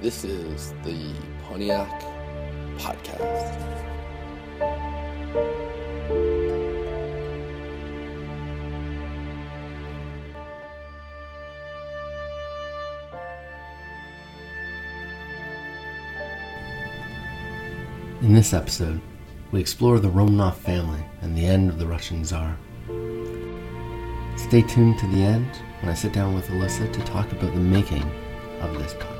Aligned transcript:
This 0.00 0.24
is 0.24 0.72
the 0.82 1.12
Pontiac 1.42 1.90
Podcast. 2.78 3.54
In 18.22 18.32
this 18.32 18.54
episode, 18.54 19.02
we 19.52 19.60
explore 19.60 19.98
the 19.98 20.08
Romanov 20.08 20.54
family 20.54 21.04
and 21.20 21.36
the 21.36 21.44
end 21.44 21.68
of 21.68 21.78
the 21.78 21.86
Russian 21.86 22.24
Tsar. 22.24 22.56
Stay 24.38 24.62
tuned 24.62 24.98
to 24.98 25.06
the 25.08 25.22
end 25.22 25.50
when 25.82 25.90
I 25.90 25.94
sit 25.94 26.14
down 26.14 26.34
with 26.34 26.48
Alyssa 26.48 26.90
to 26.90 27.00
talk 27.04 27.30
about 27.32 27.52
the 27.52 27.60
making 27.60 28.10
of 28.62 28.78
this 28.78 28.94
podcast. 28.94 29.19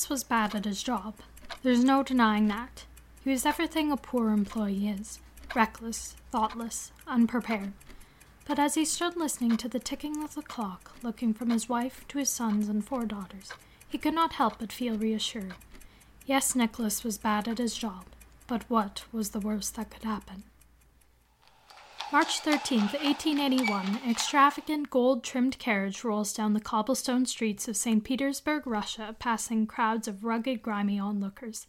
Nicholas 0.00 0.08
was 0.08 0.24
bad 0.24 0.54
at 0.54 0.64
his 0.64 0.82
job. 0.82 1.16
There's 1.62 1.84
no 1.84 2.02
denying 2.02 2.48
that. 2.48 2.86
He 3.22 3.28
was 3.28 3.44
everything 3.44 3.92
a 3.92 3.98
poor 3.98 4.30
employee 4.30 4.88
is 4.88 5.18
reckless, 5.54 6.16
thoughtless, 6.30 6.90
unprepared. 7.06 7.74
But 8.46 8.58
as 8.58 8.76
he 8.76 8.86
stood 8.86 9.14
listening 9.14 9.58
to 9.58 9.68
the 9.68 9.78
ticking 9.78 10.24
of 10.24 10.34
the 10.34 10.40
clock, 10.40 10.92
looking 11.02 11.34
from 11.34 11.50
his 11.50 11.68
wife 11.68 12.06
to 12.08 12.16
his 12.16 12.30
sons 12.30 12.70
and 12.70 12.82
four 12.82 13.04
daughters, 13.04 13.52
he 13.86 13.98
could 13.98 14.14
not 14.14 14.32
help 14.32 14.58
but 14.58 14.72
feel 14.72 14.96
reassured. 14.96 15.52
Yes, 16.24 16.54
Nicholas 16.54 17.04
was 17.04 17.18
bad 17.18 17.46
at 17.46 17.58
his 17.58 17.74
job, 17.76 18.06
but 18.46 18.64
what 18.70 19.04
was 19.12 19.30
the 19.30 19.40
worst 19.40 19.76
that 19.76 19.90
could 19.90 20.04
happen? 20.04 20.44
March 22.12 22.42
13th, 22.42 22.92
1881, 23.04 24.00
an 24.02 24.10
extravagant 24.10 24.90
gold 24.90 25.22
trimmed 25.22 25.56
carriage 25.60 26.02
rolls 26.02 26.32
down 26.32 26.54
the 26.54 26.60
cobblestone 26.60 27.24
streets 27.24 27.68
of 27.68 27.76
St. 27.76 28.02
Petersburg, 28.02 28.66
Russia, 28.66 29.14
passing 29.20 29.64
crowds 29.64 30.08
of 30.08 30.24
rugged, 30.24 30.60
grimy 30.60 30.98
onlookers. 30.98 31.68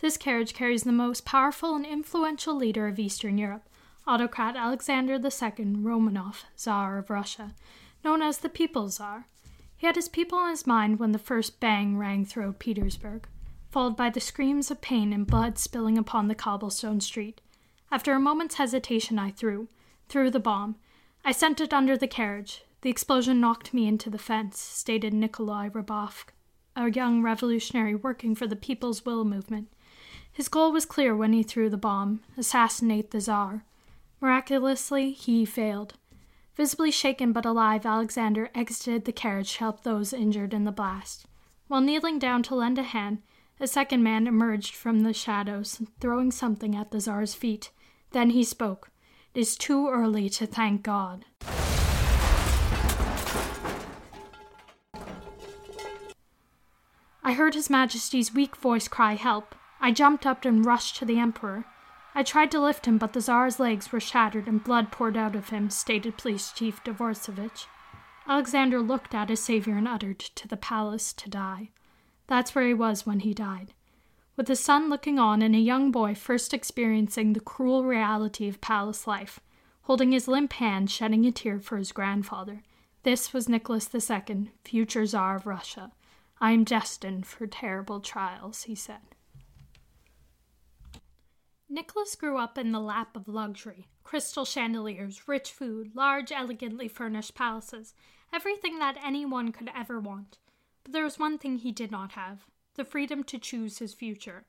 This 0.00 0.16
carriage 0.16 0.54
carries 0.54 0.82
the 0.82 0.90
most 0.90 1.24
powerful 1.24 1.76
and 1.76 1.86
influential 1.86 2.56
leader 2.56 2.88
of 2.88 2.98
Eastern 2.98 3.38
Europe, 3.38 3.68
autocrat 4.08 4.56
Alexander 4.56 5.14
II 5.14 5.20
Romanov, 5.20 6.42
Tsar 6.56 6.98
of 6.98 7.08
Russia, 7.08 7.54
known 8.02 8.22
as 8.22 8.38
the 8.38 8.48
People's 8.48 8.96
Tsar. 8.96 9.28
He 9.76 9.86
had 9.86 9.94
his 9.94 10.08
people 10.08 10.42
in 10.42 10.50
his 10.50 10.66
mind 10.66 10.98
when 10.98 11.12
the 11.12 11.18
first 11.18 11.60
bang 11.60 11.96
rang 11.96 12.24
throughout 12.24 12.58
Petersburg, 12.58 13.28
followed 13.70 13.96
by 13.96 14.10
the 14.10 14.18
screams 14.18 14.68
of 14.68 14.80
pain 14.80 15.12
and 15.12 15.28
blood 15.28 15.58
spilling 15.58 15.96
upon 15.96 16.26
the 16.26 16.34
cobblestone 16.34 17.00
street. 17.00 17.40
After 17.92 18.14
a 18.14 18.20
moment's 18.20 18.56
hesitation, 18.56 19.16
I 19.16 19.30
threw, 19.30 19.68
threw 20.08 20.30
the 20.30 20.40
bomb. 20.40 20.76
I 21.24 21.32
sent 21.32 21.60
it 21.60 21.72
under 21.72 21.96
the 21.96 22.06
carriage. 22.06 22.64
The 22.82 22.90
explosion 22.90 23.40
knocked 23.40 23.74
me 23.74 23.88
into 23.88 24.10
the 24.10 24.18
fence, 24.18 24.60
stated 24.60 25.12
Nikolai 25.12 25.70
Rabov, 25.70 26.26
a 26.76 26.90
young 26.90 27.22
revolutionary 27.22 27.94
working 27.94 28.34
for 28.34 28.46
the 28.46 28.54
People's 28.54 29.04
Will 29.04 29.24
movement. 29.24 29.68
His 30.30 30.48
goal 30.48 30.70
was 30.70 30.84
clear 30.84 31.16
when 31.16 31.32
he 31.32 31.42
threw 31.42 31.70
the 31.70 31.76
bomb 31.76 32.20
assassinate 32.36 33.10
the 33.10 33.20
Tsar. 33.20 33.64
Miraculously, 34.20 35.12
he 35.12 35.44
failed. 35.44 35.94
Visibly 36.54 36.90
shaken 36.90 37.32
but 37.32 37.44
alive, 37.44 37.84
Alexander 37.84 38.50
exited 38.54 39.04
the 39.04 39.12
carriage 39.12 39.54
to 39.54 39.58
help 39.60 39.82
those 39.82 40.12
injured 40.12 40.54
in 40.54 40.64
the 40.64 40.72
blast. 40.72 41.26
While 41.68 41.80
kneeling 41.80 42.18
down 42.18 42.42
to 42.44 42.54
lend 42.54 42.78
a 42.78 42.82
hand, 42.82 43.22
a 43.58 43.66
second 43.66 44.02
man 44.02 44.26
emerged 44.26 44.74
from 44.74 45.00
the 45.00 45.12
shadows, 45.12 45.82
throwing 46.00 46.30
something 46.30 46.76
at 46.76 46.90
the 46.90 47.00
Tsar's 47.00 47.34
feet. 47.34 47.70
Then 48.12 48.30
he 48.30 48.44
spoke. 48.44 48.90
It 49.36 49.40
is 49.40 49.54
too 49.54 49.90
early 49.90 50.30
to 50.30 50.46
thank 50.46 50.82
God. 50.82 51.26
I 57.22 57.34
heard 57.34 57.52
His 57.52 57.68
Majesty's 57.68 58.32
weak 58.32 58.56
voice 58.56 58.88
cry 58.88 59.12
help. 59.12 59.54
I 59.78 59.92
jumped 59.92 60.24
up 60.24 60.46
and 60.46 60.64
rushed 60.64 60.96
to 60.96 61.04
the 61.04 61.18
Emperor. 61.18 61.66
I 62.14 62.22
tried 62.22 62.50
to 62.52 62.60
lift 62.60 62.86
him, 62.86 62.96
but 62.96 63.12
the 63.12 63.20
Tsar's 63.20 63.60
legs 63.60 63.92
were 63.92 64.00
shattered 64.00 64.46
and 64.46 64.64
blood 64.64 64.90
poured 64.90 65.18
out 65.18 65.36
of 65.36 65.50
him, 65.50 65.68
stated 65.68 66.16
Police 66.16 66.50
Chief 66.50 66.82
Dvorsovich. 66.82 67.66
Alexander 68.26 68.80
looked 68.80 69.14
at 69.14 69.28
his 69.28 69.44
savior 69.44 69.76
and 69.76 69.86
uttered, 69.86 70.18
To 70.20 70.48
the 70.48 70.56
palace 70.56 71.12
to 71.12 71.28
die. 71.28 71.72
That's 72.26 72.54
where 72.54 72.66
he 72.66 72.72
was 72.72 73.04
when 73.04 73.20
he 73.20 73.34
died. 73.34 73.74
With 74.36 74.48
his 74.48 74.60
son 74.60 74.90
looking 74.90 75.18
on 75.18 75.40
and 75.40 75.54
a 75.54 75.58
young 75.58 75.90
boy 75.90 76.14
first 76.14 76.52
experiencing 76.52 77.32
the 77.32 77.40
cruel 77.40 77.84
reality 77.84 78.48
of 78.48 78.60
palace 78.60 79.06
life, 79.06 79.40
holding 79.82 80.12
his 80.12 80.28
limp 80.28 80.52
hand, 80.54 80.90
shedding 80.90 81.24
a 81.24 81.32
tear 81.32 81.58
for 81.58 81.78
his 81.78 81.90
grandfather. 81.90 82.62
This 83.02 83.32
was 83.32 83.48
Nicholas 83.48 83.88
II, 83.94 84.50
future 84.62 85.06
Tsar 85.06 85.36
of 85.36 85.46
Russia. 85.46 85.92
I 86.38 86.52
am 86.52 86.64
destined 86.64 87.26
for 87.26 87.46
terrible 87.46 88.00
trials, 88.00 88.64
he 88.64 88.74
said. 88.74 89.00
Nicholas 91.68 92.14
grew 92.14 92.36
up 92.36 92.58
in 92.58 92.72
the 92.72 92.80
lap 92.80 93.16
of 93.16 93.28
luxury 93.28 93.88
crystal 94.04 94.44
chandeliers, 94.44 95.26
rich 95.26 95.50
food, 95.50 95.90
large, 95.96 96.30
elegantly 96.30 96.86
furnished 96.86 97.34
palaces, 97.34 97.92
everything 98.32 98.78
that 98.78 98.96
anyone 99.04 99.50
could 99.50 99.68
ever 99.74 99.98
want. 99.98 100.38
But 100.84 100.92
there 100.92 101.02
was 101.02 101.18
one 101.18 101.38
thing 101.38 101.58
he 101.58 101.72
did 101.72 101.90
not 101.90 102.12
have 102.12 102.46
the 102.76 102.84
freedom 102.84 103.24
to 103.24 103.38
choose 103.38 103.78
his 103.78 103.94
future. 103.94 104.44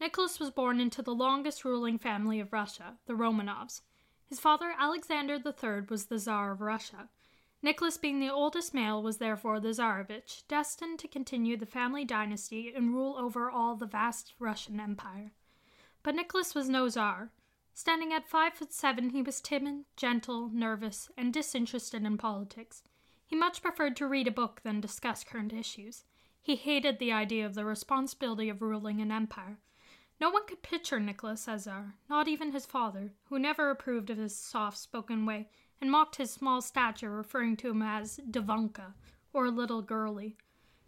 Nicholas 0.00 0.38
was 0.38 0.50
born 0.50 0.80
into 0.80 1.02
the 1.02 1.14
longest 1.14 1.64
ruling 1.64 1.98
family 1.98 2.40
of 2.40 2.52
Russia, 2.52 2.98
the 3.06 3.14
Romanovs. 3.14 3.82
His 4.26 4.40
father, 4.40 4.74
Alexander 4.78 5.34
III, 5.34 5.86
was 5.88 6.06
the 6.06 6.18
Tsar 6.18 6.52
of 6.52 6.60
Russia. 6.60 7.08
Nicholas, 7.62 7.96
being 7.96 8.20
the 8.20 8.32
oldest 8.32 8.72
male, 8.72 9.02
was 9.02 9.18
therefore 9.18 9.58
the 9.58 9.70
Tsarevich, 9.70 10.46
destined 10.46 10.98
to 11.00 11.08
continue 11.08 11.56
the 11.56 11.66
family 11.66 12.04
dynasty 12.04 12.72
and 12.74 12.94
rule 12.94 13.16
over 13.16 13.50
all 13.50 13.74
the 13.74 13.86
vast 13.86 14.34
Russian 14.38 14.78
Empire. 14.78 15.32
But 16.02 16.14
Nicholas 16.14 16.54
was 16.54 16.68
no 16.68 16.88
Tsar. 16.88 17.30
Standing 17.74 18.12
at 18.12 18.28
five 18.28 18.54
foot 18.54 18.72
seven, 18.72 19.10
he 19.10 19.22
was 19.22 19.40
timid, 19.40 19.84
gentle, 19.96 20.48
nervous, 20.52 21.10
and 21.16 21.32
disinterested 21.32 22.04
in 22.04 22.18
politics. 22.18 22.82
He 23.26 23.36
much 23.36 23.62
preferred 23.62 23.96
to 23.96 24.06
read 24.06 24.28
a 24.28 24.32
book 24.32 24.60
than 24.62 24.80
discuss 24.80 25.24
current 25.24 25.52
issues. 25.52 26.04
He 26.42 26.56
hated 26.56 26.98
the 26.98 27.12
idea 27.12 27.44
of 27.44 27.54
the 27.54 27.64
responsibility 27.64 28.48
of 28.48 28.62
ruling 28.62 29.00
an 29.00 29.12
empire. 29.12 29.58
No 30.20 30.30
one 30.30 30.46
could 30.46 30.62
picture 30.62 30.98
Nicholas 30.98 31.46
as 31.46 31.64
Tsar, 31.64 31.94
not 32.08 32.26
even 32.26 32.52
his 32.52 32.66
father, 32.66 33.12
who 33.24 33.38
never 33.38 33.70
approved 33.70 34.10
of 34.10 34.18
his 34.18 34.36
soft 34.36 34.78
spoken 34.78 35.26
way 35.26 35.48
and 35.80 35.90
mocked 35.90 36.16
his 36.16 36.32
small 36.32 36.60
stature, 36.60 37.10
referring 37.10 37.56
to 37.58 37.70
him 37.70 37.82
as 37.82 38.18
Divanka, 38.28 38.94
or 39.32 39.50
little 39.50 39.82
girlie. 39.82 40.36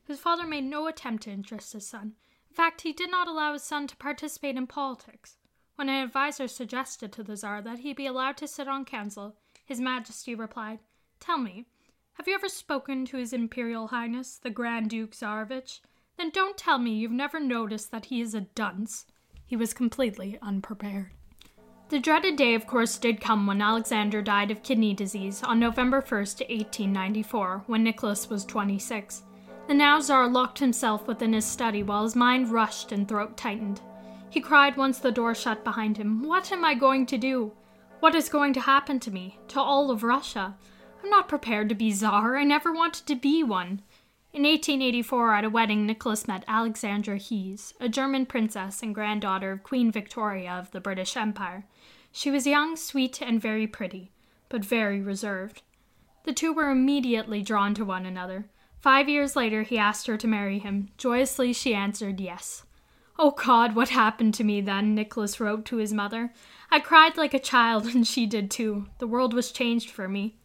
His 0.04 0.18
father 0.18 0.46
made 0.46 0.64
no 0.64 0.88
attempt 0.88 1.22
to 1.24 1.30
interest 1.30 1.72
his 1.72 1.86
son. 1.86 2.16
In 2.48 2.56
fact, 2.56 2.80
he 2.80 2.92
did 2.92 3.10
not 3.10 3.28
allow 3.28 3.52
his 3.52 3.62
son 3.62 3.86
to 3.86 3.96
participate 3.96 4.56
in 4.56 4.66
politics. 4.66 5.36
When 5.76 5.88
an 5.88 6.02
adviser 6.02 6.48
suggested 6.48 7.12
to 7.12 7.22
the 7.22 7.36
Tsar 7.36 7.62
that 7.62 7.78
he 7.78 7.92
be 7.92 8.06
allowed 8.06 8.36
to 8.38 8.48
sit 8.48 8.66
on 8.66 8.84
council, 8.84 9.36
His 9.64 9.80
Majesty 9.80 10.34
replied, 10.34 10.80
Tell 11.20 11.38
me, 11.38 11.66
have 12.20 12.28
you 12.28 12.34
ever 12.34 12.50
spoken 12.50 13.06
to 13.06 13.16
His 13.16 13.32
Imperial 13.32 13.86
Highness, 13.86 14.36
the 14.36 14.50
Grand 14.50 14.90
Duke 14.90 15.12
Tsarevich? 15.12 15.80
Then 16.18 16.28
don't 16.28 16.58
tell 16.58 16.76
me 16.78 16.90
you've 16.90 17.10
never 17.10 17.40
noticed 17.40 17.90
that 17.92 18.04
he 18.04 18.20
is 18.20 18.34
a 18.34 18.42
dunce. 18.42 19.06
He 19.46 19.56
was 19.56 19.72
completely 19.72 20.38
unprepared. 20.42 21.12
The 21.88 21.98
dreaded 21.98 22.36
day, 22.36 22.54
of 22.54 22.66
course, 22.66 22.98
did 22.98 23.22
come 23.22 23.46
when 23.46 23.62
Alexander 23.62 24.20
died 24.20 24.50
of 24.50 24.62
kidney 24.62 24.92
disease 24.92 25.42
on 25.42 25.58
November 25.58 26.02
1st, 26.02 26.40
1894, 26.50 27.64
when 27.66 27.82
Nicholas 27.82 28.28
was 28.28 28.44
26. 28.44 29.22
The 29.66 29.72
now 29.72 29.98
Tsar 29.98 30.28
locked 30.28 30.58
himself 30.58 31.06
within 31.06 31.32
his 31.32 31.46
study 31.46 31.82
while 31.82 32.02
his 32.02 32.14
mind 32.14 32.50
rushed 32.50 32.92
and 32.92 33.08
throat 33.08 33.38
tightened. 33.38 33.80
He 34.28 34.42
cried 34.42 34.76
once 34.76 34.98
the 34.98 35.10
door 35.10 35.34
shut 35.34 35.64
behind 35.64 35.96
him, 35.96 36.22
What 36.22 36.52
am 36.52 36.66
I 36.66 36.74
going 36.74 37.06
to 37.06 37.16
do? 37.16 37.52
What 38.00 38.14
is 38.14 38.28
going 38.28 38.52
to 38.52 38.60
happen 38.60 39.00
to 39.00 39.10
me, 39.10 39.38
to 39.48 39.58
all 39.58 39.90
of 39.90 40.02
Russia? 40.02 40.58
I'm 41.02 41.10
not 41.10 41.28
prepared 41.28 41.68
to 41.68 41.74
be 41.74 41.92
czar. 41.92 42.36
I 42.36 42.44
never 42.44 42.72
wanted 42.72 43.06
to 43.06 43.14
be 43.14 43.42
one. 43.42 43.82
In 44.32 44.42
1884, 44.42 45.34
at 45.34 45.44
a 45.44 45.50
wedding, 45.50 45.86
Nicholas 45.86 46.28
met 46.28 46.44
Alexandra 46.46 47.18
Hesse, 47.18 47.74
a 47.80 47.88
German 47.88 48.26
princess 48.26 48.82
and 48.82 48.94
granddaughter 48.94 49.52
of 49.52 49.62
Queen 49.62 49.90
Victoria 49.90 50.52
of 50.52 50.70
the 50.70 50.80
British 50.80 51.16
Empire. 51.16 51.64
She 52.12 52.30
was 52.30 52.46
young, 52.46 52.76
sweet, 52.76 53.20
and 53.20 53.40
very 53.40 53.66
pretty, 53.66 54.12
but 54.48 54.64
very 54.64 55.00
reserved. 55.00 55.62
The 56.24 56.32
two 56.32 56.52
were 56.52 56.70
immediately 56.70 57.42
drawn 57.42 57.74
to 57.74 57.84
one 57.84 58.04
another. 58.06 58.46
Five 58.80 59.08
years 59.08 59.34
later, 59.34 59.62
he 59.62 59.78
asked 59.78 60.06
her 60.06 60.16
to 60.16 60.28
marry 60.28 60.58
him. 60.58 60.90
Joyously, 60.96 61.52
she 61.52 61.74
answered 61.74 62.20
yes. 62.20 62.64
Oh 63.18 63.32
God, 63.32 63.74
what 63.74 63.90
happened 63.90 64.34
to 64.34 64.44
me 64.44 64.60
then? 64.60 64.94
Nicholas 64.94 65.40
wrote 65.40 65.64
to 65.66 65.76
his 65.76 65.92
mother. 65.92 66.32
I 66.70 66.80
cried 66.80 67.16
like 67.16 67.34
a 67.34 67.38
child, 67.38 67.86
and 67.86 68.06
she 68.06 68.26
did 68.26 68.50
too. 68.50 68.86
The 68.98 69.06
world 69.06 69.34
was 69.34 69.50
changed 69.50 69.90
for 69.90 70.08
me. 70.08 70.36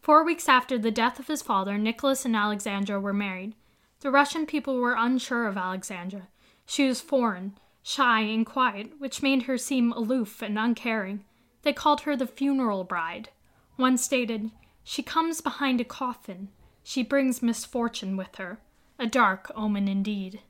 Four 0.00 0.24
weeks 0.24 0.48
after 0.48 0.78
the 0.78 0.90
death 0.90 1.18
of 1.18 1.26
his 1.26 1.42
father, 1.42 1.76
Nicholas 1.76 2.24
and 2.24 2.34
Alexandra 2.34 3.00
were 3.00 3.12
married. 3.12 3.54
The 4.00 4.10
Russian 4.10 4.46
people 4.46 4.76
were 4.76 4.94
unsure 4.96 5.46
of 5.46 5.56
Alexandra. 5.56 6.28
She 6.66 6.86
was 6.86 7.00
foreign, 7.00 7.58
shy, 7.82 8.20
and 8.20 8.46
quiet, 8.46 8.92
which 8.98 9.22
made 9.22 9.42
her 9.42 9.58
seem 9.58 9.92
aloof 9.92 10.40
and 10.40 10.58
uncaring. 10.58 11.24
They 11.62 11.72
called 11.72 12.02
her 12.02 12.16
the 12.16 12.26
funeral 12.26 12.84
bride. 12.84 13.30
One 13.76 13.98
stated, 13.98 14.50
She 14.84 15.02
comes 15.02 15.40
behind 15.40 15.80
a 15.80 15.84
coffin. 15.84 16.48
She 16.82 17.02
brings 17.02 17.42
misfortune 17.42 18.16
with 18.16 18.36
her. 18.36 18.60
A 18.98 19.06
dark 19.06 19.50
omen 19.54 19.88
indeed. 19.88 20.40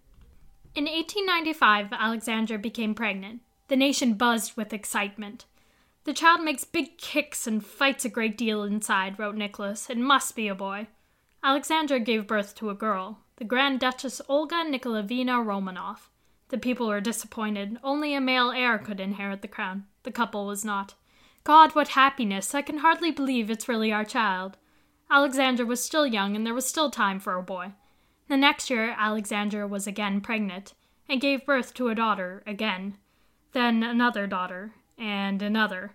In 0.74 0.84
1895, 0.84 1.92
Alexandra 1.92 2.58
became 2.58 2.94
pregnant. 2.94 3.40
The 3.68 3.76
nation 3.76 4.14
buzzed 4.14 4.56
with 4.56 4.72
excitement. 4.72 5.44
The 6.08 6.14
child 6.14 6.40
makes 6.40 6.64
big 6.64 6.96
kicks 6.96 7.46
and 7.46 7.62
fights 7.62 8.06
a 8.06 8.08
great 8.08 8.38
deal 8.38 8.62
inside, 8.62 9.18
wrote 9.18 9.34
Nicholas. 9.34 9.90
It 9.90 9.98
must 9.98 10.34
be 10.34 10.48
a 10.48 10.54
boy. 10.54 10.86
Alexandra 11.44 12.00
gave 12.00 12.26
birth 12.26 12.54
to 12.54 12.70
a 12.70 12.74
girl, 12.74 13.18
the 13.36 13.44
Grand 13.44 13.78
Duchess 13.78 14.22
Olga 14.26 14.64
Nikolaevna 14.64 15.32
Romanov. 15.32 16.08
The 16.48 16.56
people 16.56 16.88
were 16.88 17.02
disappointed. 17.02 17.76
Only 17.84 18.14
a 18.14 18.22
male 18.22 18.50
heir 18.50 18.78
could 18.78 19.00
inherit 19.00 19.42
the 19.42 19.48
crown. 19.48 19.84
The 20.02 20.10
couple 20.10 20.46
was 20.46 20.64
not. 20.64 20.94
God, 21.44 21.74
what 21.74 21.88
happiness! 21.88 22.54
I 22.54 22.62
can 22.62 22.78
hardly 22.78 23.10
believe 23.10 23.50
it's 23.50 23.68
really 23.68 23.92
our 23.92 24.06
child. 24.06 24.56
Alexandra 25.10 25.66
was 25.66 25.84
still 25.84 26.06
young, 26.06 26.34
and 26.34 26.46
there 26.46 26.54
was 26.54 26.66
still 26.66 26.90
time 26.90 27.20
for 27.20 27.34
a 27.34 27.42
boy. 27.42 27.72
The 28.28 28.38
next 28.38 28.70
year, 28.70 28.96
Alexandra 28.96 29.68
was 29.68 29.86
again 29.86 30.22
pregnant, 30.22 30.72
and 31.06 31.20
gave 31.20 31.44
birth 31.44 31.74
to 31.74 31.88
a 31.88 31.94
daughter 31.94 32.42
again, 32.46 32.96
then 33.52 33.82
another 33.82 34.26
daughter, 34.26 34.72
and 34.96 35.42
another. 35.42 35.92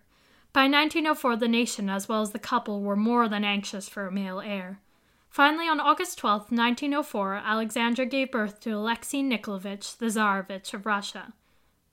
By 0.54 0.66
1904, 0.66 1.38
the 1.38 1.48
nation 1.48 1.90
as 1.90 2.08
well 2.08 2.22
as 2.22 2.32
the 2.32 2.40
couple 2.40 2.82
were 2.82 2.96
more 2.96 3.28
than 3.28 3.44
anxious 3.44 3.90
for 3.90 4.06
a 4.06 4.12
male 4.12 4.40
heir. 4.40 4.80
Finally, 5.28 5.68
on 5.68 5.80
August 5.80 6.20
12, 6.20 6.52
1904, 6.52 7.38
Alexandra 7.38 8.06
gave 8.06 8.30
birth 8.30 8.60
to 8.60 8.70
Alexei 8.70 9.24
Nikolaevich, 9.24 9.98
the 9.98 10.06
Tsarevich 10.06 10.72
of 10.76 10.86
Russia. 10.86 11.34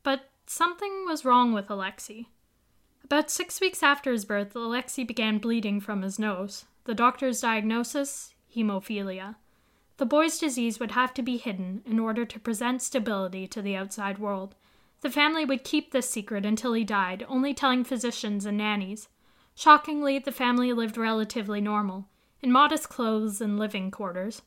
But 0.03 0.29
something 0.47 1.07
was 1.07 1.25
wrong 1.25 1.55
with 1.55 1.71
Alexei. 1.71 2.27
About 3.03 3.31
six 3.31 3.63
weeks 3.63 3.83
after 3.83 4.13
his 4.13 4.27
birth, 4.27 4.55
Alexei 4.55 5.05
began 5.05 5.39
bleeding 5.39 5.81
from 5.81 6.03
his 6.03 6.19
nose. 6.19 6.67
The 6.85 6.95
doctor's 6.95 7.41
diagnosis 7.41 8.35
hemophilia. 8.55 9.37
The 9.97 10.07
boy's 10.07 10.39
disease 10.39 10.79
would 10.79 10.93
have 10.93 11.15
to 11.15 11.23
be 11.23 11.39
hidden 11.39 11.83
in 11.87 11.99
order 11.99 12.27
to 12.27 12.39
present 12.39 12.83
stability 12.83 13.47
to 13.49 13.63
the 13.63 13.75
outside 13.75 14.19
world. 14.19 14.55
The 15.01 15.11
family 15.11 15.45
would 15.45 15.65
keep 15.65 15.93
this 15.93 16.11
secret 16.11 16.45
until 16.45 16.75
he 16.75 16.85
died, 16.85 17.25
only 17.29 17.55
telling 17.55 17.85
physicians 17.85 18.45
and 18.45 18.59
nannies. 18.59 19.09
Shockingly, 19.55 20.19
the 20.19 20.33
family 20.33 20.73
lived 20.73 20.97
relatively 20.97 21.61
normal, 21.61 22.09
in 22.43 22.53
modest 22.53 22.89
clothes 22.89 23.41
and 23.41 23.59
living 23.59 23.91
quarters. 23.91 24.43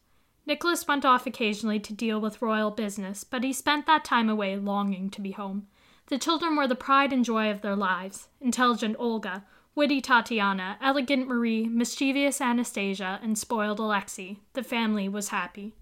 Nicholas 0.46 0.88
went 0.88 1.06
off 1.06 1.26
occasionally 1.26 1.80
to 1.80 1.94
deal 1.94 2.20
with 2.20 2.42
royal 2.42 2.70
business, 2.70 3.24
but 3.24 3.44
he 3.44 3.54
spent 3.54 3.86
that 3.86 4.04
time 4.04 4.30
away 4.30 4.58
longing 4.58 5.10
to 5.12 5.22
be 5.22 5.32
home. 5.32 5.68
The 6.08 6.18
children 6.20 6.56
were 6.56 6.68
the 6.68 6.76
pride 6.76 7.14
and 7.14 7.24
joy 7.24 7.50
of 7.50 7.62
their 7.62 7.76
lives 7.76 8.28
intelligent 8.42 8.96
Olga, 9.00 9.46
witty 9.74 10.02
Tatiana, 10.02 10.78
elegant 10.82 11.28
Marie, 11.28 11.68
mischievous 11.68 12.42
Anastasia, 12.42 13.20
and 13.24 13.38
spoiled 13.38 13.80
Alexei. 13.80 14.38
The 14.54 14.64
family 14.64 15.08
was 15.08 15.30
happy. 15.30 15.74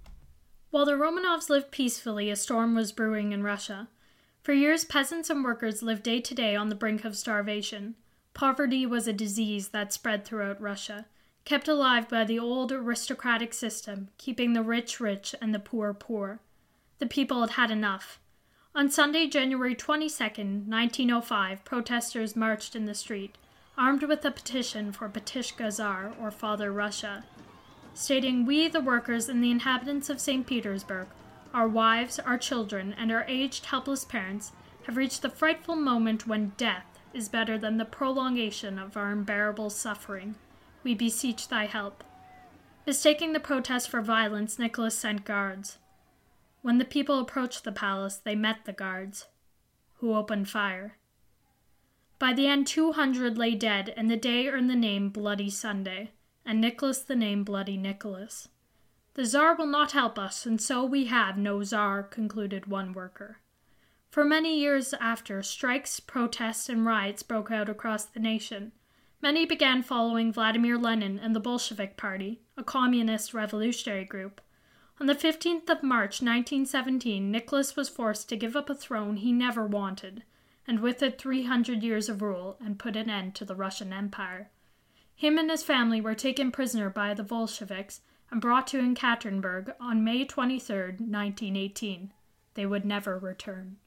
While 0.69 0.85
the 0.85 0.93
Romanovs 0.93 1.49
lived 1.49 1.71
peacefully, 1.71 2.29
a 2.29 2.35
storm 2.35 2.75
was 2.75 2.93
brewing 2.93 3.33
in 3.33 3.43
Russia. 3.43 3.89
For 4.41 4.53
years, 4.53 4.85
peasants 4.85 5.29
and 5.29 5.43
workers 5.43 5.83
lived 5.83 6.01
day 6.01 6.19
to 6.19 6.33
day 6.33 6.55
on 6.55 6.69
the 6.69 6.75
brink 6.75 7.05
of 7.05 7.15
starvation. 7.15 7.93
Poverty 8.33 8.87
was 8.87 9.07
a 9.07 9.13
disease 9.13 9.69
that 9.69 9.93
spread 9.93 10.25
throughout 10.25 10.59
Russia, 10.59 11.05
kept 11.45 11.67
alive 11.67 12.09
by 12.09 12.23
the 12.23 12.39
old 12.39 12.71
aristocratic 12.71 13.53
system, 13.53 14.09
keeping 14.17 14.53
the 14.53 14.63
rich 14.63 14.99
rich 14.99 15.35
and 15.41 15.53
the 15.53 15.59
poor 15.59 15.93
poor. 15.93 16.39
The 16.97 17.05
people 17.05 17.41
had 17.41 17.51
had 17.51 17.69
enough. 17.69 18.19
On 18.73 18.89
Sunday, 18.89 19.27
January 19.27 19.75
22, 19.75 20.23
1905, 20.23 21.63
protesters 21.63 22.35
marched 22.35 22.75
in 22.75 22.85
the 22.85 22.95
street, 22.95 23.37
armed 23.77 24.03
with 24.03 24.25
a 24.25 24.31
petition 24.31 24.91
for 24.91 25.07
Batiushka 25.07 25.71
Tsar, 25.71 26.13
or 26.19 26.31
Father 26.31 26.71
Russia, 26.71 27.25
stating, 27.93 28.45
We, 28.45 28.67
the 28.69 28.81
workers 28.81 29.29
and 29.29 29.43
the 29.43 29.51
inhabitants 29.51 30.09
of 30.09 30.19
St. 30.19 30.47
Petersburg, 30.47 31.07
our 31.53 31.67
wives, 31.67 32.19
our 32.19 32.37
children, 32.37 32.95
and 32.97 33.11
our 33.11 33.25
aged, 33.27 33.65
helpless 33.65 34.05
parents 34.05 34.51
have 34.83 34.97
reached 34.97 35.21
the 35.21 35.29
frightful 35.29 35.75
moment 35.75 36.27
when 36.27 36.53
death 36.57 36.99
is 37.13 37.29
better 37.29 37.57
than 37.57 37.77
the 37.77 37.85
prolongation 37.85 38.79
of 38.79 38.95
our 38.95 39.11
unbearable 39.11 39.69
suffering. 39.69 40.35
We 40.83 40.95
beseech 40.95 41.47
thy 41.47 41.65
help. 41.65 42.03
Mistaking 42.85 43.33
the 43.33 43.39
protest 43.39 43.89
for 43.89 44.01
violence, 44.01 44.57
Nicholas 44.57 44.97
sent 44.97 45.25
guards. 45.25 45.77
When 46.61 46.77
the 46.77 46.85
people 46.85 47.19
approached 47.19 47.63
the 47.63 47.71
palace, 47.71 48.17
they 48.17 48.35
met 48.35 48.65
the 48.65 48.73
guards, 48.73 49.27
who 49.95 50.15
opened 50.15 50.49
fire. 50.49 50.97
By 52.17 52.33
the 52.33 52.47
end, 52.47 52.67
200 52.67 53.37
lay 53.37 53.55
dead, 53.55 53.93
and 53.97 54.09
the 54.09 54.17
day 54.17 54.47
earned 54.47 54.69
the 54.69 54.75
name 54.75 55.09
Bloody 55.09 55.49
Sunday, 55.49 56.11
and 56.45 56.61
Nicholas 56.61 57.01
the 57.01 57.15
name 57.15 57.43
Bloody 57.43 57.77
Nicholas. 57.77 58.47
The 59.13 59.25
Czar 59.25 59.55
will 59.55 59.67
not 59.67 59.91
help 59.91 60.17
us, 60.17 60.45
and 60.45 60.61
so 60.61 60.85
we 60.85 61.05
have 61.05 61.37
no 61.37 61.63
Czar, 61.63 62.01
concluded 62.01 62.67
one 62.67 62.93
worker. 62.93 63.39
For 64.09 64.23
many 64.23 64.57
years 64.57 64.93
after, 64.93 65.43
strikes, 65.43 65.99
protests, 65.99 66.69
and 66.69 66.85
riots 66.85 67.21
broke 67.21 67.51
out 67.51 67.67
across 67.67 68.05
the 68.05 68.21
nation. 68.21 68.71
Many 69.21 69.45
began 69.45 69.83
following 69.83 70.31
Vladimir 70.31 70.77
Lenin 70.77 71.19
and 71.19 71.35
the 71.35 71.41
Bolshevik 71.41 71.97
Party, 71.97 72.41
a 72.55 72.63
communist 72.63 73.33
revolutionary 73.33 74.05
group. 74.05 74.39
On 74.99 75.07
the 75.07 75.15
15th 75.15 75.69
of 75.69 75.83
March 75.83 76.21
1917, 76.21 77.29
Nicholas 77.29 77.75
was 77.75 77.89
forced 77.89 78.29
to 78.29 78.37
give 78.37 78.55
up 78.55 78.69
a 78.69 78.75
throne 78.75 79.17
he 79.17 79.31
never 79.31 79.65
wanted, 79.65 80.23
and 80.65 80.79
with 80.79 81.03
it 81.03 81.19
300 81.19 81.83
years 81.83 82.07
of 82.07 82.21
rule, 82.21 82.57
and 82.63 82.79
put 82.79 82.95
an 82.95 83.09
end 83.09 83.35
to 83.35 83.45
the 83.45 83.55
Russian 83.55 83.91
Empire. 83.91 84.51
Him 85.13 85.37
and 85.37 85.51
his 85.51 85.63
family 85.63 85.99
were 85.99 86.15
taken 86.15 86.51
prisoner 86.51 86.89
by 86.89 87.13
the 87.13 87.23
Bolsheviks 87.23 88.01
and 88.31 88.39
brought 88.39 88.65
to 88.67 88.81
Ekaterinburg 88.81 89.73
on 89.79 90.03
May 90.03 90.25
23, 90.25 90.75
1918. 90.77 92.13
They 92.53 92.65
would 92.65 92.85
never 92.85 93.19
return. 93.19 93.77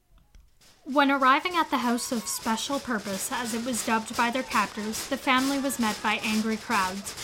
When 0.84 1.10
arriving 1.10 1.56
at 1.56 1.70
the 1.70 1.78
House 1.78 2.12
of 2.12 2.28
Special 2.28 2.78
Purpose, 2.78 3.32
as 3.32 3.54
it 3.54 3.64
was 3.64 3.84
dubbed 3.86 4.14
by 4.16 4.30
their 4.30 4.42
captors, 4.42 5.08
the 5.08 5.16
family 5.16 5.58
was 5.58 5.78
met 5.78 5.98
by 6.02 6.20
angry 6.22 6.58
crowds. 6.58 7.14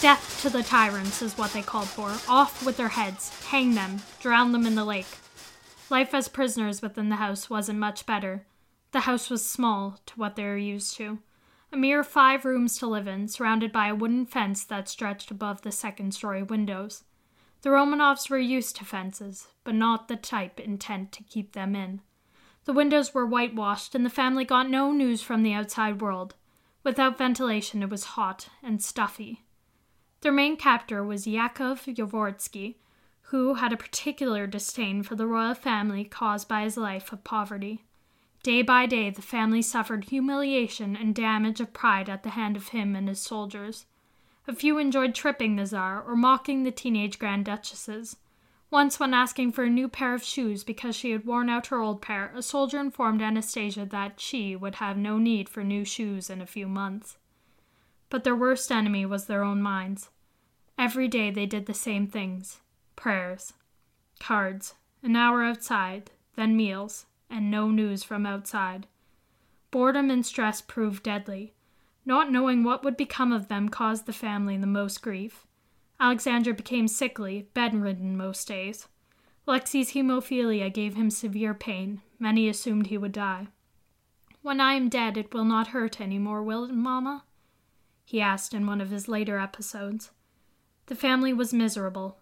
Death 0.00 0.40
to 0.40 0.48
the 0.48 0.62
tyrants 0.62 1.20
is 1.20 1.36
what 1.36 1.52
they 1.52 1.60
called 1.60 1.88
for. 1.88 2.16
Off 2.28 2.64
with 2.64 2.78
their 2.78 2.88
heads, 2.88 3.46
hang 3.48 3.74
them, 3.74 4.00
drown 4.20 4.52
them 4.52 4.66
in 4.66 4.74
the 4.74 4.84
lake. 4.84 5.18
Life 5.90 6.14
as 6.14 6.28
prisoners 6.28 6.80
within 6.80 7.10
the 7.10 7.16
house 7.16 7.50
wasn't 7.50 7.78
much 7.78 8.06
better. 8.06 8.46
The 8.92 9.00
house 9.00 9.28
was 9.28 9.46
small 9.46 9.98
to 10.06 10.14
what 10.14 10.36
they 10.36 10.44
were 10.44 10.56
used 10.56 10.96
to 10.96 11.18
a 11.72 11.76
mere 11.76 12.02
five 12.02 12.44
rooms 12.44 12.78
to 12.78 12.86
live 12.86 13.06
in, 13.06 13.28
surrounded 13.28 13.70
by 13.72 13.88
a 13.88 13.94
wooden 13.94 14.26
fence 14.26 14.64
that 14.64 14.88
stretched 14.88 15.30
above 15.30 15.62
the 15.62 15.72
second 15.72 16.12
story 16.12 16.42
windows. 16.42 17.04
The 17.62 17.70
Romanovs 17.70 18.28
were 18.30 18.38
used 18.38 18.76
to 18.76 18.84
fences, 18.84 19.48
but 19.64 19.74
not 19.74 20.08
the 20.08 20.16
type 20.16 20.58
intent 20.58 21.12
to 21.12 21.22
keep 21.22 21.52
them 21.52 21.76
in. 21.76 22.00
The 22.64 22.72
windows 22.72 23.14
were 23.14 23.26
whitewashed, 23.26 23.94
and 23.94 24.04
the 24.04 24.10
family 24.10 24.44
got 24.44 24.68
no 24.68 24.92
news 24.92 25.22
from 25.22 25.42
the 25.42 25.52
outside 25.52 26.00
world. 26.00 26.34
Without 26.82 27.18
ventilation, 27.18 27.82
it 27.82 27.90
was 27.90 28.04
hot 28.04 28.48
and 28.62 28.82
stuffy. 28.82 29.42
Their 30.22 30.32
main 30.32 30.56
captor 30.56 31.04
was 31.04 31.26
Yakov 31.26 31.84
Yurovsky, 31.86 32.76
who 33.22 33.54
had 33.54 33.72
a 33.72 33.76
particular 33.76 34.46
disdain 34.46 35.02
for 35.02 35.14
the 35.14 35.26
royal 35.26 35.54
family 35.54 36.04
caused 36.04 36.48
by 36.48 36.62
his 36.62 36.76
life 36.76 37.12
of 37.12 37.22
poverty. 37.22 37.84
Day 38.42 38.62
by 38.62 38.86
day, 38.86 39.10
the 39.10 39.20
family 39.20 39.60
suffered 39.60 40.04
humiliation 40.04 40.96
and 40.96 41.14
damage 41.14 41.60
of 41.60 41.74
pride 41.74 42.08
at 42.08 42.22
the 42.22 42.30
hand 42.30 42.56
of 42.56 42.68
him 42.68 42.96
and 42.96 43.06
his 43.06 43.20
soldiers. 43.20 43.84
A 44.48 44.54
few 44.54 44.78
enjoyed 44.78 45.14
tripping 45.14 45.56
the 45.56 45.66
Czar 45.66 46.02
or 46.02 46.16
mocking 46.16 46.62
the 46.62 46.70
teenage 46.70 47.18
Grand 47.18 47.44
Duchesses. 47.44 48.16
Once, 48.70 48.98
when 48.98 49.12
asking 49.12 49.52
for 49.52 49.64
a 49.64 49.70
new 49.70 49.88
pair 49.88 50.14
of 50.14 50.22
shoes 50.22 50.64
because 50.64 50.96
she 50.96 51.10
had 51.10 51.26
worn 51.26 51.50
out 51.50 51.66
her 51.66 51.80
old 51.80 52.00
pair, 52.00 52.32
a 52.34 52.42
soldier 52.42 52.78
informed 52.78 53.20
Anastasia 53.20 53.84
that 53.84 54.18
she 54.20 54.56
would 54.56 54.76
have 54.76 54.96
no 54.96 55.18
need 55.18 55.48
for 55.48 55.62
new 55.62 55.84
shoes 55.84 56.30
in 56.30 56.40
a 56.40 56.46
few 56.46 56.66
months. 56.66 57.18
But 58.08 58.24
their 58.24 58.36
worst 58.36 58.72
enemy 58.72 59.04
was 59.04 59.26
their 59.26 59.42
own 59.42 59.60
minds. 59.60 60.08
Every 60.78 61.08
day 61.08 61.30
they 61.30 61.46
did 61.46 61.66
the 61.66 61.74
same 61.74 62.06
things 62.06 62.60
prayers, 62.96 63.52
cards, 64.18 64.74
an 65.02 65.16
hour 65.16 65.42
outside, 65.42 66.10
then 66.36 66.56
meals, 66.56 67.06
and 67.30 67.50
no 67.50 67.70
news 67.70 68.02
from 68.02 68.26
outside. 68.26 68.86
Boredom 69.70 70.10
and 70.10 70.26
stress 70.26 70.60
proved 70.60 71.02
deadly. 71.02 71.54
Not 72.04 72.32
knowing 72.32 72.64
what 72.64 72.82
would 72.82 72.96
become 72.96 73.32
of 73.32 73.48
them 73.48 73.68
caused 73.68 74.06
the 74.06 74.12
family 74.12 74.56
the 74.56 74.66
most 74.66 75.00
grief. 75.00 75.46
Alexandra 76.00 76.54
became 76.54 76.88
sickly, 76.88 77.48
bedridden 77.54 78.16
most 78.16 78.48
days. 78.48 78.88
Alexei's 79.46 79.92
hemophilia 79.92 80.72
gave 80.72 80.94
him 80.94 81.10
severe 81.10 81.54
pain. 81.54 82.00
Many 82.18 82.48
assumed 82.48 82.86
he 82.86 82.98
would 82.98 83.12
die. 83.12 83.48
When 84.42 84.60
I 84.60 84.74
am 84.74 84.88
dead, 84.88 85.18
it 85.18 85.34
will 85.34 85.44
not 85.44 85.68
hurt 85.68 86.00
any 86.00 86.18
more, 86.18 86.42
will 86.42 86.64
it, 86.64 86.72
Mamma? 86.72 87.24
He 88.04 88.20
asked 88.20 88.54
in 88.54 88.66
one 88.66 88.80
of 88.80 88.90
his 88.90 89.08
later 89.08 89.38
episodes. 89.38 90.10
The 90.86 90.94
family 90.94 91.32
was 91.32 91.52
miserable. 91.52 92.19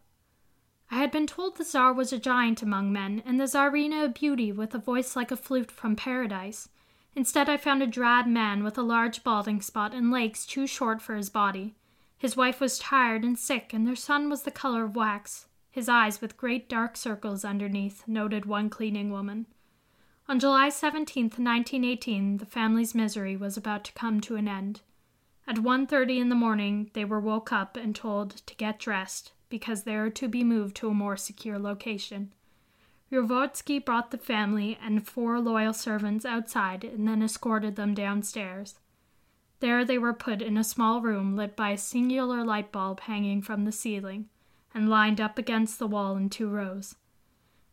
I 0.90 0.96
had 0.96 1.10
been 1.10 1.26
told 1.26 1.56
the 1.56 1.64
Tsar 1.64 1.92
was 1.92 2.14
a 2.14 2.18
giant 2.18 2.62
among 2.62 2.92
men, 2.92 3.22
and 3.26 3.38
the 3.38 3.44
Tsarina 3.44 4.04
a 4.04 4.08
beauty 4.08 4.52
with 4.52 4.74
a 4.74 4.78
voice 4.78 5.14
like 5.14 5.30
a 5.30 5.36
flute 5.36 5.70
from 5.70 5.96
paradise. 5.96 6.70
Instead, 7.14 7.48
I 7.48 7.58
found 7.58 7.82
a 7.82 7.86
drab 7.86 8.26
man 8.26 8.64
with 8.64 8.78
a 8.78 8.82
large 8.82 9.22
balding 9.22 9.60
spot 9.60 9.92
and 9.92 10.10
legs 10.10 10.46
too 10.46 10.66
short 10.66 11.02
for 11.02 11.14
his 11.14 11.28
body. 11.28 11.74
His 12.16 12.36
wife 12.36 12.58
was 12.58 12.78
tired 12.78 13.22
and 13.22 13.38
sick, 13.38 13.74
and 13.74 13.86
their 13.86 13.96
son 13.96 14.30
was 14.30 14.44
the 14.44 14.50
color 14.50 14.84
of 14.84 14.96
wax. 14.96 15.46
His 15.70 15.90
eyes 15.90 16.22
with 16.22 16.38
great 16.38 16.70
dark 16.70 16.96
circles 16.96 17.44
underneath, 17.44 18.08
noted 18.08 18.46
one 18.46 18.70
cleaning 18.70 19.10
woman. 19.10 19.46
On 20.26 20.38
July 20.38 20.70
17, 20.70 21.24
1918, 21.24 22.38
the 22.38 22.46
family's 22.46 22.94
misery 22.94 23.36
was 23.36 23.56
about 23.58 23.84
to 23.84 23.92
come 23.92 24.20
to 24.22 24.36
an 24.36 24.48
end. 24.48 24.80
At 25.46 25.58
1:30 25.58 26.18
in 26.18 26.28
the 26.30 26.34
morning, 26.34 26.90
they 26.94 27.04
were 27.04 27.20
woke 27.20 27.52
up 27.52 27.76
and 27.76 27.94
told 27.94 28.30
to 28.46 28.54
get 28.56 28.78
dressed 28.78 29.32
because 29.48 29.82
they 29.82 29.94
are 29.94 30.10
to 30.10 30.28
be 30.28 30.44
moved 30.44 30.76
to 30.76 30.88
a 30.88 30.94
more 30.94 31.16
secure 31.16 31.58
location. 31.58 32.32
Yurovsky 33.10 33.82
brought 33.82 34.10
the 34.10 34.18
family 34.18 34.78
and 34.82 35.06
four 35.06 35.40
loyal 35.40 35.72
servants 35.72 36.24
outside 36.24 36.84
and 36.84 37.08
then 37.08 37.22
escorted 37.22 37.76
them 37.76 37.94
downstairs. 37.94 38.78
There 39.60 39.84
they 39.84 39.98
were 39.98 40.12
put 40.12 40.42
in 40.42 40.56
a 40.56 40.64
small 40.64 41.00
room 41.00 41.34
lit 41.34 41.56
by 41.56 41.70
a 41.70 41.78
singular 41.78 42.44
light 42.44 42.70
bulb 42.70 43.00
hanging 43.00 43.42
from 43.42 43.64
the 43.64 43.72
ceiling 43.72 44.28
and 44.74 44.88
lined 44.88 45.20
up 45.20 45.38
against 45.38 45.78
the 45.78 45.86
wall 45.86 46.16
in 46.16 46.28
two 46.28 46.48
rows. 46.48 46.96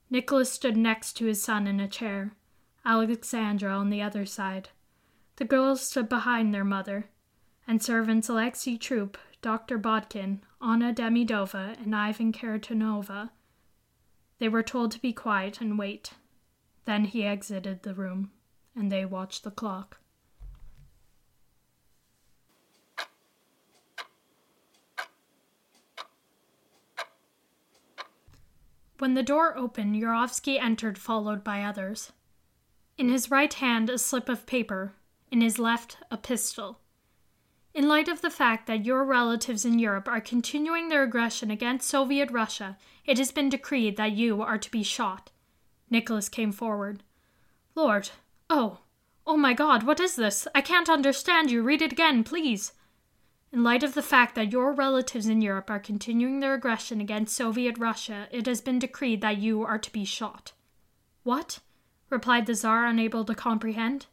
Nicholas 0.09 0.51
stood 0.51 0.77
next 0.77 1.13
to 1.13 1.25
his 1.25 1.43
son 1.43 1.67
in 1.67 1.79
a 1.79 1.87
chair, 1.87 2.33
Alexandra 2.85 3.71
on 3.71 3.89
the 3.89 4.01
other 4.01 4.25
side. 4.25 4.69
The 5.35 5.45
girls 5.45 5.81
stood 5.81 6.07
behind 6.07 6.53
their 6.53 6.63
mother, 6.63 7.09
and 7.67 7.83
servants 7.83 8.29
Alexei 8.29 8.77
Trupp, 8.77 9.17
Dr. 9.45 9.77
Botkin, 9.77 10.41
Anna 10.59 10.91
Demidova, 10.91 11.79
and 11.79 11.95
Ivan 11.95 12.33
Karatanova. 12.33 13.29
They 14.39 14.49
were 14.49 14.63
told 14.63 14.89
to 14.93 14.99
be 14.99 15.13
quiet 15.13 15.61
and 15.61 15.77
wait. 15.77 16.13
Then 16.85 17.05
he 17.05 17.23
exited 17.23 17.83
the 17.83 17.93
room, 17.93 18.31
and 18.75 18.91
they 18.91 19.05
watched 19.05 19.43
the 19.43 19.51
clock. 19.51 19.99
When 28.97 29.13
the 29.13 29.21
door 29.21 29.55
opened, 29.55 29.95
Yurovsky 29.95 30.59
entered, 30.59 30.97
followed 30.97 31.43
by 31.43 31.61
others. 31.61 32.11
In 32.97 33.09
his 33.09 33.29
right 33.29 33.53
hand, 33.53 33.91
a 33.91 33.99
slip 33.99 34.27
of 34.27 34.47
paper, 34.47 34.95
in 35.29 35.41
his 35.41 35.59
left, 35.59 35.97
a 36.09 36.17
pistol. 36.17 36.79
In 37.75 37.89
light 37.89 38.07
of 38.07 38.21
the 38.21 38.29
fact 38.29 38.67
that 38.67 38.85
your 38.85 39.03
relatives 39.03 39.65
in 39.65 39.79
Europe 39.79 40.07
are 40.07 40.21
continuing 40.21 40.87
their 40.87 41.03
aggression 41.03 41.51
against 41.51 41.89
Soviet 41.89 42.31
Russia, 42.31 42.77
it 43.05 43.17
has 43.17 43.33
been 43.33 43.49
decreed 43.49 43.97
that 43.97 44.13
you 44.13 44.41
are 44.41 44.57
to 44.57 44.71
be 44.71 44.81
shot. 44.81 45.29
Nicholas 45.89 46.29
came 46.29 46.53
forward. 46.53 47.03
Lord, 47.75 48.11
oh, 48.49 48.79
oh 49.27 49.35
my 49.35 49.53
God, 49.53 49.83
what 49.83 49.99
is 49.99 50.15
this? 50.15 50.47
I 50.55 50.61
can't 50.61 50.87
understand 50.87 51.51
you. 51.51 51.63
Read 51.63 51.81
it 51.81 51.91
again, 51.91 52.23
please. 52.23 52.71
In 53.51 53.61
light 53.61 53.83
of 53.83 53.93
the 53.93 54.01
fact 54.01 54.35
that 54.35 54.53
your 54.53 54.71
relatives 54.71 55.27
in 55.27 55.41
Europe 55.41 55.69
are 55.69 55.77
continuing 55.77 56.39
their 56.39 56.53
aggression 56.53 57.01
against 57.01 57.35
Soviet 57.35 57.77
Russia, 57.77 58.29
it 58.31 58.45
has 58.45 58.61
been 58.61 58.79
decreed 58.79 59.19
that 59.19 59.39
you 59.39 59.63
are 59.63 59.79
to 59.79 59.91
be 59.91 60.05
shot. 60.05 60.53
What? 61.23 61.59
replied 62.09 62.45
the 62.45 62.55
Tsar, 62.55 62.85
unable 62.85 63.25
to 63.25 63.35
comprehend. 63.35 64.05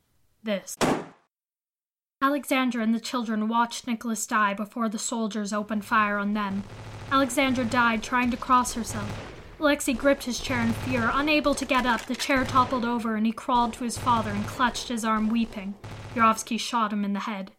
This. 0.43 0.77
Alexandra 2.23 2.85
and 2.85 2.95
the 2.95 3.01
children 3.01 3.49
watched 3.49 3.89
Nicholas 3.89 4.29
die 4.29 4.55
before 4.55 4.89
the 4.89 4.99
soldiers 4.99 5.53
opened 5.53 5.85
fire 5.85 6.19
on 6.19 6.35
them. 6.35 6.63
Alexandra 7.11 7.65
died 7.65 8.01
trying 8.01 8.31
to 8.31 8.37
cross 8.37 8.75
herself. 8.75 9.11
Alexei 9.59 9.93
gripped 9.93 10.23
his 10.23 10.39
chair 10.39 10.61
in 10.61 10.73
fear. 10.73 11.11
Unable 11.13 11.53
to 11.57 11.65
get 11.65 11.85
up, 11.85 12.07
the 12.07 12.15
chair 12.15 12.45
toppled 12.45 12.85
over 12.85 13.17
and 13.17 13.27
he 13.27 13.33
crawled 13.33 13.73
to 13.75 13.83
his 13.83 13.99
father 13.99 14.31
and 14.31 14.47
clutched 14.47 14.87
his 14.87 15.05
arm, 15.05 15.31
weeping. 15.31 15.75
Yurovsky 16.15 16.61
shot 16.61 16.93
him 16.93 17.05
in 17.05 17.13
the 17.13 17.21
head. 17.21 17.51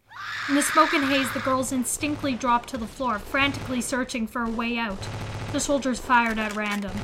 In 0.48 0.55
the 0.55 0.62
smoke 0.62 0.93
and 0.93 1.05
haze, 1.05 1.32
the 1.34 1.39
girls 1.41 1.74
instinctively 1.74 2.34
dropped 2.34 2.70
to 2.70 2.77
the 2.77 2.88
floor, 2.88 3.20
frantically 3.20 3.82
searching 3.82 4.27
for 4.27 4.43
a 4.43 4.50
way 4.50 4.77
out. 4.77 5.10
The 5.51 5.60
soldiers 5.60 6.00
fired 6.00 6.39
at 6.39 6.55
random. 6.55 6.96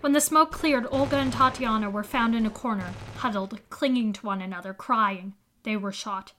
When 0.00 0.12
the 0.12 0.20
smoke 0.20 0.52
cleared, 0.52 0.86
Olga 0.90 1.16
and 1.16 1.32
Tatiana 1.32 1.88
were 1.88 2.04
found 2.04 2.34
in 2.34 2.44
a 2.44 2.50
corner, 2.50 2.92
huddled, 3.16 3.60
clinging 3.70 4.12
to 4.14 4.26
one 4.26 4.42
another, 4.42 4.74
crying. 4.74 5.32
They 5.62 5.76
were 5.76 5.92
shot. 5.92 6.32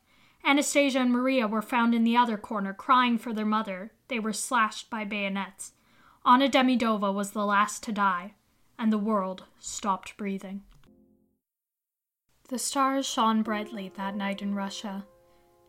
Anastasia 0.50 0.98
and 0.98 1.12
Maria 1.12 1.48
were 1.48 1.62
found 1.62 1.94
in 1.94 2.04
the 2.04 2.18
other 2.18 2.36
corner, 2.36 2.74
crying 2.74 3.20
for 3.20 3.34
their 3.34 3.46
mother. 3.46 3.92
They 4.08 4.18
were 4.18 4.34
slashed 4.34 4.90
by 4.90 5.06
bayonets. 5.06 5.74
Anna 6.26 6.50
Demidova 6.50 7.14
was 7.14 7.32
the 7.32 7.46
last 7.46 7.84
to 7.84 7.92
die, 7.92 8.34
and 8.80 8.92
the 8.92 8.98
world 8.98 9.44
stopped 9.60 10.18
breathing. 10.18 10.64
The 12.48 12.58
stars 12.58 13.06
shone 13.06 13.44
brightly 13.44 13.92
that 13.96 14.16
night 14.16 14.42
in 14.42 14.56
Russia, 14.56 15.06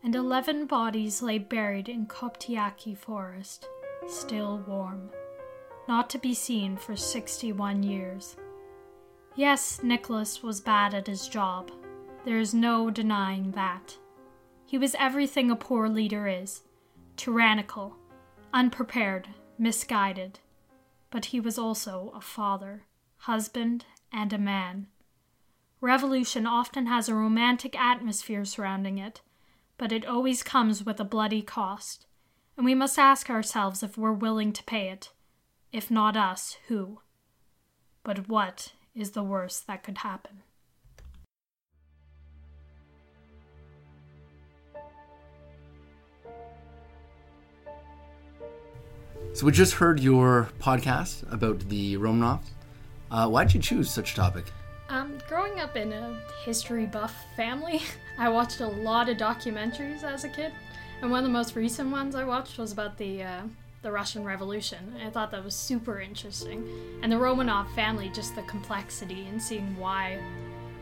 and 0.03 0.15
eleven 0.15 0.65
bodies 0.65 1.21
lay 1.21 1.37
buried 1.37 1.87
in 1.87 2.07
Koptyaki 2.07 2.97
forest, 2.97 3.67
still 4.07 4.63
warm, 4.65 5.11
not 5.87 6.09
to 6.09 6.17
be 6.17 6.33
seen 6.33 6.75
for 6.75 6.95
61 6.95 7.83
years. 7.83 8.35
Yes, 9.35 9.83
Nicholas 9.83 10.41
was 10.41 10.59
bad 10.59 10.95
at 10.95 11.05
his 11.05 11.27
job. 11.27 11.69
There 12.25 12.39
is 12.39 12.55
no 12.55 12.89
denying 12.89 13.51
that. 13.51 13.95
He 14.71 14.77
was 14.77 14.95
everything 14.97 15.51
a 15.51 15.57
poor 15.57 15.89
leader 15.89 16.29
is 16.29 16.61
tyrannical, 17.17 17.97
unprepared, 18.53 19.27
misguided. 19.57 20.39
But 21.09 21.25
he 21.25 21.41
was 21.41 21.59
also 21.59 22.13
a 22.15 22.21
father, 22.21 22.85
husband, 23.17 23.83
and 24.13 24.31
a 24.31 24.37
man. 24.37 24.87
Revolution 25.81 26.47
often 26.47 26.85
has 26.85 27.09
a 27.09 27.15
romantic 27.15 27.77
atmosphere 27.77 28.45
surrounding 28.45 28.97
it, 28.97 29.19
but 29.77 29.91
it 29.91 30.05
always 30.05 30.41
comes 30.41 30.85
with 30.85 31.01
a 31.01 31.03
bloody 31.03 31.41
cost, 31.41 32.05
and 32.55 32.65
we 32.65 32.73
must 32.73 32.97
ask 32.97 33.29
ourselves 33.29 33.83
if 33.83 33.97
we're 33.97 34.13
willing 34.13 34.53
to 34.53 34.63
pay 34.63 34.87
it. 34.87 35.11
If 35.73 35.91
not 35.91 36.15
us, 36.15 36.55
who? 36.69 37.01
But 38.03 38.29
what 38.29 38.71
is 38.95 39.11
the 39.11 39.21
worst 39.21 39.67
that 39.67 39.83
could 39.83 39.97
happen? 39.97 40.43
So 49.33 49.45
we 49.45 49.53
just 49.53 49.73
heard 49.73 50.01
your 50.01 50.49
podcast 50.59 51.31
about 51.31 51.59
the 51.69 51.95
Romanovs. 51.95 52.49
Uh, 53.09 53.29
why 53.29 53.45
did 53.45 53.53
you 53.53 53.61
choose 53.61 53.89
such 53.89 54.11
a 54.11 54.15
topic? 54.15 54.45
Um, 54.89 55.19
growing 55.29 55.61
up 55.61 55.77
in 55.77 55.93
a 55.93 56.19
history 56.43 56.85
buff 56.85 57.15
family, 57.37 57.81
I 58.19 58.27
watched 58.27 58.59
a 58.59 58.67
lot 58.67 59.07
of 59.07 59.17
documentaries 59.17 60.03
as 60.03 60.25
a 60.25 60.29
kid, 60.29 60.51
and 61.01 61.09
one 61.09 61.19
of 61.19 61.23
the 61.23 61.31
most 61.31 61.55
recent 61.55 61.91
ones 61.91 62.13
I 62.13 62.25
watched 62.25 62.57
was 62.57 62.73
about 62.73 62.97
the 62.97 63.23
uh, 63.23 63.41
the 63.83 63.91
Russian 63.91 64.25
Revolution. 64.25 64.93
I 65.03 65.09
thought 65.09 65.31
that 65.31 65.43
was 65.43 65.55
super 65.55 66.01
interesting, 66.01 66.67
and 67.01 67.09
the 67.09 67.15
Romanov 67.15 67.73
family, 67.73 68.11
just 68.13 68.35
the 68.35 68.43
complexity 68.43 69.25
and 69.27 69.41
seeing 69.41 69.77
why. 69.77 70.19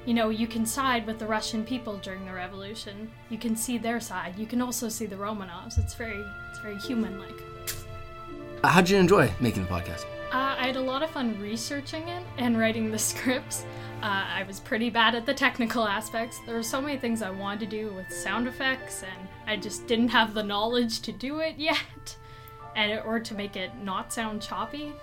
You 0.07 0.15
know, 0.15 0.29
you 0.29 0.47
can 0.47 0.65
side 0.65 1.05
with 1.05 1.19
the 1.19 1.27
Russian 1.27 1.63
people 1.63 1.97
during 1.97 2.25
the 2.25 2.33
revolution. 2.33 3.11
You 3.29 3.37
can 3.37 3.55
see 3.55 3.77
their 3.77 3.99
side. 3.99 4.39
You 4.39 4.47
can 4.47 4.59
also 4.59 4.89
see 4.89 5.05
the 5.05 5.17
Romanovs. 5.17 5.77
It's 5.77 5.93
very, 5.93 6.23
it's 6.49 6.59
very 6.59 6.79
human-like. 8.59 8.73
How'd 8.73 8.89
you 8.89 8.97
enjoy 8.97 9.31
making 9.39 9.63
the 9.63 9.69
podcast? 9.69 10.05
Uh, 10.31 10.55
I 10.59 10.67
had 10.67 10.75
a 10.75 10.81
lot 10.81 11.01
of 11.01 11.09
fun 11.09 11.39
researching 11.39 12.07
it 12.07 12.23
and 12.37 12.57
writing 12.57 12.91
the 12.91 12.99
scripts. 12.99 13.65
Uh, 14.01 14.25
I 14.33 14.43
was 14.43 14.59
pretty 14.59 14.89
bad 14.89 15.15
at 15.15 15.25
the 15.25 15.33
technical 15.33 15.85
aspects. 15.85 16.39
There 16.45 16.55
were 16.55 16.63
so 16.63 16.81
many 16.81 16.97
things 16.97 17.21
I 17.21 17.29
wanted 17.29 17.59
to 17.61 17.65
do 17.65 17.91
with 17.93 18.11
sound 18.11 18.47
effects, 18.47 19.03
and 19.03 19.27
I 19.47 19.57
just 19.57 19.87
didn't 19.87 20.09
have 20.09 20.33
the 20.33 20.43
knowledge 20.43 21.01
to 21.01 21.11
do 21.11 21.39
it 21.39 21.55
yet, 21.57 22.17
and 22.75 23.01
or 23.05 23.19
to 23.19 23.35
make 23.35 23.55
it 23.55 23.71
not 23.83 24.13
sound 24.13 24.41
choppy. 24.41 24.93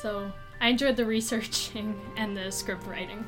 So 0.00 0.30
I 0.60 0.68
enjoyed 0.68 0.96
the 0.96 1.06
researching 1.06 2.00
and 2.16 2.36
the 2.36 2.50
script 2.50 2.86
writing. 2.86 3.24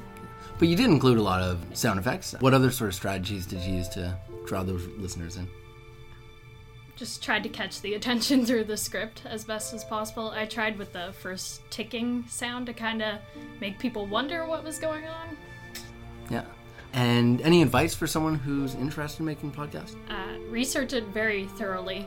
But 0.59 0.69
you 0.69 0.77
did 0.77 0.87
include 0.87 1.19
a 1.19 1.23
lot 1.23 1.43
of 1.43 1.65
sound 1.75 1.99
effects. 1.99 2.35
What 2.41 2.55
other 2.55 2.71
sort 2.71 2.89
of 2.89 2.95
strategies 2.95 3.47
did 3.47 3.61
you 3.61 3.75
use 3.75 3.89
to 3.91 4.17
draw 4.47 4.63
those 4.63 4.87
listeners 4.97 5.37
in? 5.37 5.49
Just 6.97 7.23
tried 7.23 7.43
to 7.43 7.49
catch 7.49 7.81
the 7.83 7.95
attention 7.95 8.45
through 8.47 8.65
the 8.65 8.77
script 8.77 9.23
as 9.27 9.45
best 9.45 9.73
as 9.75 9.85
possible. 9.85 10.31
I 10.31 10.47
tried 10.47 10.79
with 10.79 10.93
the 10.93 11.13
first 11.21 11.63
ticking 11.71 12.25
sound 12.29 12.67
to 12.67 12.73
kind 12.73 13.03
of 13.03 13.19
make 13.61 13.79
people 13.79 14.07
wonder 14.07 14.47
what 14.47 14.65
was 14.65 14.79
going 14.79 15.07
on. 15.07 15.37
Yeah. 16.31 16.45
And 16.93 17.43
any 17.43 17.63
advice 17.63 17.95
for 17.95 18.07
someone 18.07 18.37
who's 18.37 18.75
interested 18.75 19.21
in 19.21 19.27
making 19.27 19.53
podcasts? 19.53 19.95
Uh, 20.09 20.39
research 20.49 20.95
it 20.95 21.05
very 21.09 21.47
thoroughly 21.47 22.07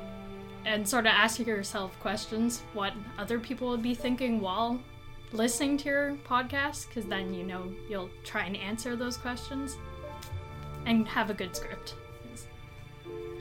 and 0.65 0.87
sort 0.87 1.05
of 1.05 1.11
ask 1.11 1.39
yourself 1.39 1.97
questions 1.99 2.63
what 2.73 2.93
other 3.17 3.39
people 3.39 3.69
would 3.69 3.83
be 3.83 3.93
thinking 3.93 4.41
while 4.41 4.79
listening 5.31 5.77
to 5.77 5.85
your 5.85 6.17
podcast, 6.27 6.87
because 6.87 7.05
then 7.05 7.33
you 7.33 7.43
know 7.43 7.71
you'll 7.87 8.09
try 8.23 8.45
and 8.45 8.57
answer 8.57 8.95
those 8.95 9.15
questions 9.15 9.77
and 10.85 11.07
have 11.07 11.29
a 11.29 11.33
good 11.33 11.55
script 11.55 11.95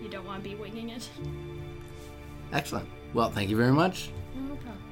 you 0.09 0.13
don't 0.13 0.27
want 0.27 0.43
to 0.43 0.49
be 0.49 0.55
winging 0.55 0.89
it. 0.89 1.07
Excellent. 2.53 2.89
Well, 3.13 3.31
thank 3.31 3.51
you 3.51 3.57
very 3.59 3.73
much. 3.73 4.09
No 4.35 4.55
problem. 4.57 4.88